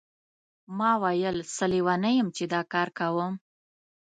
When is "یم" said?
2.17-2.27